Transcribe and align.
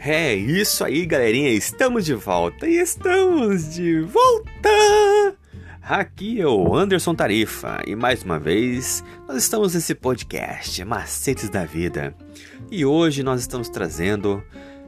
É 0.00 0.32
isso 0.32 0.84
aí, 0.84 1.04
galerinha. 1.04 1.50
Estamos 1.50 2.04
de 2.04 2.14
volta 2.14 2.68
e 2.68 2.76
estamos 2.78 3.74
de 3.74 4.00
volta. 4.02 4.68
Aqui 5.82 6.40
é 6.40 6.46
o 6.46 6.72
Anderson 6.72 7.16
Tarifa 7.16 7.82
e 7.84 7.96
mais 7.96 8.22
uma 8.22 8.38
vez 8.38 9.02
nós 9.26 9.38
estamos 9.38 9.74
nesse 9.74 9.96
podcast 9.96 10.84
Macetes 10.84 11.48
da 11.48 11.64
Vida. 11.64 12.14
E 12.70 12.84
hoje 12.84 13.24
nós 13.24 13.40
estamos 13.40 13.68
trazendo, 13.68 14.40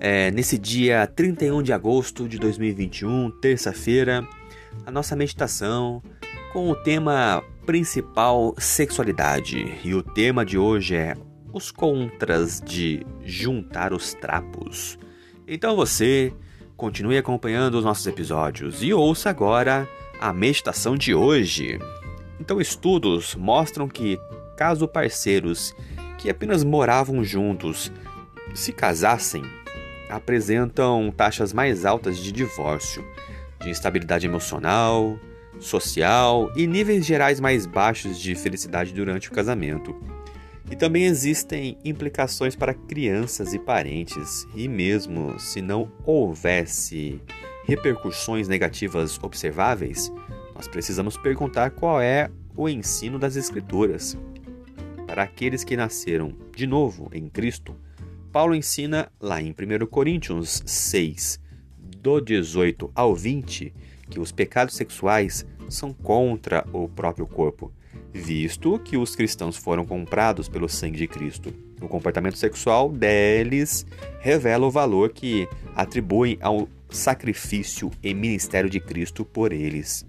é, 0.00 0.32
nesse 0.32 0.58
dia 0.58 1.06
31 1.06 1.62
de 1.62 1.72
agosto 1.72 2.28
de 2.28 2.36
2021, 2.36 3.30
terça-feira, 3.40 4.26
a 4.84 4.90
nossa 4.90 5.14
meditação 5.14 6.02
com 6.52 6.68
o 6.68 6.74
tema 6.74 7.44
principal 7.64 8.56
sexualidade. 8.58 9.72
E 9.84 9.94
o 9.94 10.02
tema 10.02 10.44
de 10.44 10.58
hoje 10.58 10.96
é 10.96 11.14
os 11.52 11.70
contras 11.70 12.60
de 12.60 13.06
juntar 13.24 13.92
os 13.92 14.14
trapos. 14.14 14.98
Então 15.46 15.76
você 15.76 16.32
continue 16.76 17.16
acompanhando 17.16 17.76
os 17.76 17.84
nossos 17.84 18.06
episódios 18.06 18.82
e 18.82 18.92
ouça 18.92 19.30
agora 19.30 19.88
a 20.20 20.32
meditação 20.32 20.96
de 20.96 21.14
hoje. 21.14 21.78
Então, 22.40 22.60
estudos 22.60 23.34
mostram 23.34 23.88
que, 23.88 24.18
caso 24.56 24.86
parceiros 24.86 25.74
que 26.18 26.28
apenas 26.28 26.64
moravam 26.64 27.24
juntos 27.24 27.90
se 28.54 28.72
casassem, 28.72 29.42
apresentam 30.08 31.12
taxas 31.14 31.52
mais 31.52 31.84
altas 31.84 32.18
de 32.18 32.32
divórcio, 32.32 33.04
de 33.60 33.70
instabilidade 33.70 34.26
emocional, 34.26 35.18
social 35.58 36.50
e 36.54 36.66
níveis 36.66 37.04
gerais 37.04 37.40
mais 37.40 37.66
baixos 37.66 38.18
de 38.18 38.34
felicidade 38.34 38.92
durante 38.92 39.28
o 39.28 39.32
casamento. 39.32 39.94
E 40.70 40.74
também 40.74 41.04
existem 41.04 41.78
implicações 41.84 42.56
para 42.56 42.74
crianças 42.74 43.54
e 43.54 43.58
parentes, 43.58 44.46
e 44.54 44.66
mesmo 44.66 45.38
se 45.38 45.62
não 45.62 45.90
houvesse 46.04 47.20
repercussões 47.64 48.48
negativas 48.48 49.18
observáveis, 49.22 50.12
nós 50.54 50.66
precisamos 50.66 51.16
perguntar 51.16 51.70
qual 51.70 52.00
é 52.00 52.30
o 52.56 52.68
ensino 52.68 53.18
das 53.18 53.36
Escrituras. 53.36 54.16
Para 55.06 55.22
aqueles 55.22 55.62
que 55.62 55.76
nasceram 55.76 56.32
de 56.54 56.66
novo 56.66 57.08
em 57.12 57.28
Cristo, 57.28 57.76
Paulo 58.32 58.54
ensina 58.54 59.10
lá 59.20 59.40
em 59.40 59.50
1 59.50 59.86
Coríntios 59.86 60.62
6, 60.66 61.40
do 61.78 62.20
18 62.20 62.90
ao 62.94 63.14
20, 63.14 63.72
que 64.10 64.18
os 64.18 64.32
pecados 64.32 64.74
sexuais 64.74 65.46
são 65.68 65.92
contra 65.92 66.66
o 66.72 66.88
próprio 66.88 67.26
corpo 67.26 67.72
visto 68.16 68.78
que 68.78 68.96
os 68.96 69.14
cristãos 69.14 69.56
foram 69.56 69.84
comprados 69.84 70.48
pelo 70.48 70.68
sangue 70.68 70.98
de 70.98 71.06
Cristo. 71.06 71.52
O 71.80 71.88
comportamento 71.88 72.38
sexual 72.38 72.90
deles 72.90 73.86
revela 74.18 74.66
o 74.66 74.70
valor 74.70 75.10
que 75.10 75.48
atribuem 75.74 76.38
ao 76.40 76.68
sacrifício 76.88 77.90
e 78.02 78.14
ministério 78.14 78.70
de 78.70 78.80
Cristo 78.80 79.24
por 79.24 79.52
eles. 79.52 80.06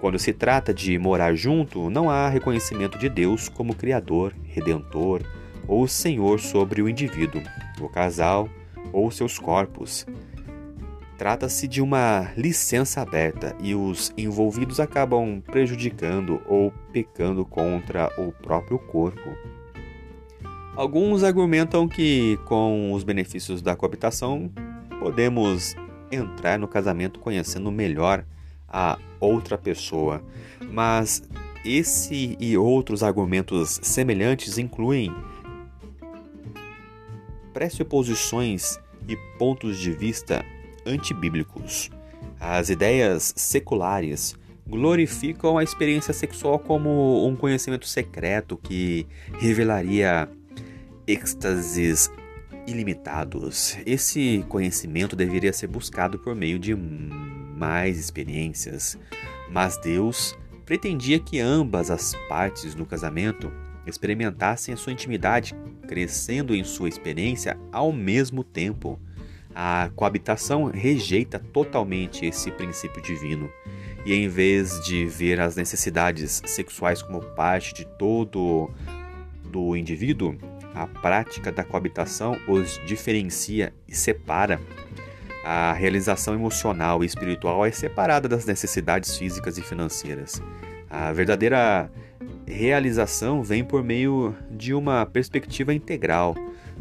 Quando 0.00 0.18
se 0.18 0.32
trata 0.32 0.72
de 0.72 0.96
morar 0.96 1.34
junto, 1.34 1.90
não 1.90 2.08
há 2.08 2.28
reconhecimento 2.28 2.96
de 2.98 3.08
Deus 3.08 3.48
como 3.48 3.74
Criador, 3.74 4.32
Redentor 4.44 5.22
ou 5.66 5.88
Senhor 5.88 6.38
sobre 6.38 6.80
o 6.80 6.88
indivíduo, 6.88 7.42
o 7.80 7.88
casal 7.88 8.48
ou 8.92 9.10
seus 9.10 9.38
corpos. 9.38 10.06
Trata-se 11.18 11.66
de 11.66 11.82
uma 11.82 12.30
licença 12.36 13.00
aberta 13.00 13.56
e 13.60 13.74
os 13.74 14.12
envolvidos 14.16 14.78
acabam 14.78 15.42
prejudicando 15.44 16.40
ou 16.46 16.72
pecando 16.92 17.44
contra 17.44 18.08
o 18.16 18.30
próprio 18.30 18.78
corpo. 18.78 19.36
Alguns 20.76 21.24
argumentam 21.24 21.88
que, 21.88 22.38
com 22.44 22.92
os 22.92 23.02
benefícios 23.02 23.60
da 23.60 23.74
coabitação, 23.74 24.48
podemos 25.00 25.74
entrar 26.08 26.56
no 26.56 26.68
casamento 26.68 27.18
conhecendo 27.18 27.72
melhor 27.72 28.24
a 28.68 28.96
outra 29.18 29.58
pessoa, 29.58 30.22
mas 30.70 31.20
esse 31.64 32.36
e 32.38 32.56
outros 32.56 33.02
argumentos 33.02 33.80
semelhantes 33.82 34.56
incluem 34.56 35.12
pressuposições 37.52 38.78
e 39.08 39.16
pontos 39.36 39.78
de 39.78 39.90
vista 39.90 40.44
antibíblicos. 40.88 41.90
As 42.40 42.70
ideias 42.70 43.34
seculares 43.36 44.36
glorificam 44.66 45.56
a 45.56 45.64
experiência 45.64 46.12
sexual 46.12 46.58
como 46.58 47.26
um 47.26 47.34
conhecimento 47.34 47.86
secreto 47.86 48.56
que 48.56 49.06
revelaria 49.38 50.28
êxtases 51.06 52.10
ilimitados. 52.66 53.76
Esse 53.86 54.44
conhecimento 54.48 55.16
deveria 55.16 55.52
ser 55.52 55.68
buscado 55.68 56.18
por 56.18 56.34
meio 56.34 56.58
de 56.58 56.74
mais 56.74 57.98
experiências, 57.98 58.98
mas 59.50 59.78
Deus 59.78 60.36
pretendia 60.66 61.18
que 61.18 61.40
ambas 61.40 61.90
as 61.90 62.14
partes 62.28 62.74
no 62.74 62.84
casamento 62.84 63.50
experimentassem 63.86 64.74
a 64.74 64.76
sua 64.76 64.92
intimidade, 64.92 65.54
crescendo 65.88 66.54
em 66.54 66.62
sua 66.62 66.90
experiência 66.90 67.58
ao 67.72 67.90
mesmo 67.90 68.44
tempo. 68.44 69.00
A 69.54 69.90
coabitação 69.96 70.66
rejeita 70.66 71.38
totalmente 71.38 72.24
esse 72.24 72.50
princípio 72.50 73.02
divino 73.02 73.50
e, 74.04 74.14
em 74.14 74.28
vez 74.28 74.80
de 74.84 75.06
ver 75.06 75.40
as 75.40 75.56
necessidades 75.56 76.42
sexuais 76.46 77.02
como 77.02 77.20
parte 77.20 77.74
de 77.74 77.84
todo 77.84 78.70
do 79.44 79.76
indivíduo, 79.76 80.36
a 80.74 80.86
prática 80.86 81.50
da 81.50 81.64
coabitação 81.64 82.38
os 82.46 82.80
diferencia 82.86 83.72
e 83.86 83.94
separa. 83.94 84.60
A 85.44 85.72
realização 85.72 86.34
emocional 86.34 87.02
e 87.02 87.06
espiritual 87.06 87.64
é 87.64 87.70
separada 87.70 88.28
das 88.28 88.44
necessidades 88.44 89.16
físicas 89.16 89.56
e 89.56 89.62
financeiras. 89.62 90.42
A 90.90 91.12
verdadeira 91.12 91.90
realização 92.46 93.42
vem 93.42 93.64
por 93.64 93.82
meio 93.82 94.34
de 94.50 94.74
uma 94.74 95.04
perspectiva 95.06 95.72
integral, 95.72 96.34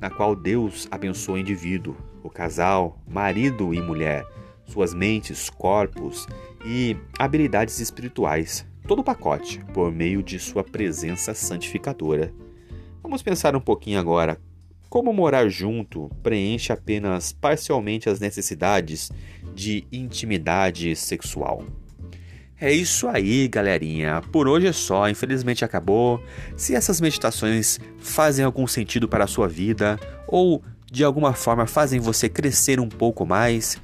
na 0.00 0.10
qual 0.10 0.34
Deus 0.34 0.88
abençoa 0.90 1.36
o 1.36 1.38
indivíduo, 1.38 1.96
o 2.22 2.30
casal, 2.30 2.98
marido 3.06 3.72
e 3.74 3.80
mulher, 3.80 4.26
suas 4.66 4.92
mentes, 4.92 5.48
corpos 5.50 6.26
e 6.64 6.96
habilidades 7.18 7.80
espirituais, 7.80 8.66
todo 8.86 9.00
o 9.00 9.04
pacote, 9.04 9.60
por 9.72 9.92
meio 9.92 10.22
de 10.22 10.38
sua 10.38 10.62
presença 10.62 11.34
santificadora. 11.34 12.32
Vamos 13.02 13.22
pensar 13.22 13.56
um 13.56 13.60
pouquinho 13.60 13.98
agora. 13.98 14.38
Como 14.88 15.12
morar 15.12 15.48
junto 15.48 16.10
preenche 16.22 16.72
apenas 16.72 17.32
parcialmente 17.32 18.08
as 18.08 18.20
necessidades 18.20 19.10
de 19.54 19.86
intimidade 19.92 20.96
sexual? 20.96 21.64
É 22.60 22.72
isso 22.72 23.06
aí, 23.06 23.46
galerinha. 23.46 24.20
Por 24.32 24.48
hoje 24.48 24.66
é 24.66 24.72
só, 24.72 25.08
infelizmente 25.08 25.64
acabou. 25.64 26.20
Se 26.56 26.74
essas 26.74 27.00
meditações 27.00 27.78
fazem 27.98 28.44
algum 28.44 28.66
sentido 28.66 29.06
para 29.06 29.24
a 29.24 29.28
sua 29.28 29.46
vida 29.46 29.98
ou 30.26 30.62
de 30.90 31.04
alguma 31.04 31.32
forma 31.32 31.66
fazem 31.66 32.00
você 32.00 32.28
crescer 32.28 32.80
um 32.80 32.88
pouco 32.88 33.26
mais, 33.26 33.78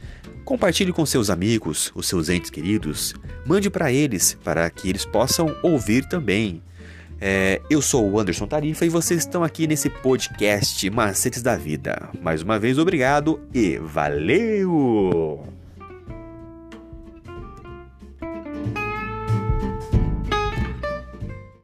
compartilhe 0.45 0.93
com 0.93 1.05
seus 1.05 1.31
amigos, 1.31 1.93
os 1.95 2.07
seus 2.07 2.29
entes 2.29 2.51
queridos, 2.51 3.15
mande 3.47 3.71
para 3.71 3.93
eles 3.93 4.37
para 4.43 4.69
que 4.71 4.89
eles 4.89 5.05
possam 5.05 5.55
ouvir 5.63 6.07
também. 6.09 6.63
É, 7.21 7.61
eu 7.71 7.81
sou 7.81 8.11
o 8.11 8.19
Anderson 8.19 8.47
Tarifa 8.47 8.85
e 8.85 8.89
vocês 8.89 9.21
estão 9.21 9.43
aqui 9.43 9.67
nesse 9.67 9.89
podcast 9.89 10.91
Macetes 10.91 11.43
da 11.43 11.57
Vida. 11.57 12.11
Mais 12.21 12.43
uma 12.43 12.59
vez, 12.59 12.79
obrigado 12.79 13.41
e 13.53 13.79
valeu! 13.79 15.64